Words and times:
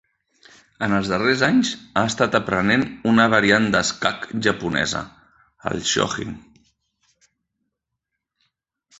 En 0.85 0.93
els 0.99 1.09
darrers 1.09 1.41
anys, 1.47 1.73
ha 1.99 2.03
estat 2.11 2.37
aprenent 2.39 2.85
una 3.11 3.25
variant 3.33 3.67
d'escac 3.75 4.25
japonesa, 4.47 5.01
el 5.73 5.83
shogi. 5.91 6.25